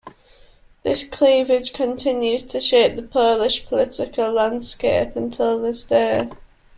This 0.81 1.07
cleavage 1.07 1.73
continues 1.73 2.43
to 2.45 2.59
shape 2.59 2.95
the 2.95 3.03
Polish 3.03 3.67
political 3.67 4.31
landscape 4.31 5.15
until 5.15 5.61
this 5.61 5.83
day. 5.83 6.27